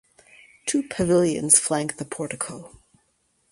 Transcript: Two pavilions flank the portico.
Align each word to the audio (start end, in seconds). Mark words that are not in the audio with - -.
Two 0.65 0.81
pavilions 0.81 1.59
flank 1.59 1.97
the 1.97 2.05
portico. 2.05 2.75